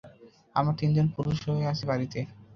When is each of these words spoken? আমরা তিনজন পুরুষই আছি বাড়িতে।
আমরা 0.55 0.73
তিনজন 0.79 1.07
পুরুষই 1.15 1.63
আছি 1.71 1.83
বাড়িতে। 1.87 2.19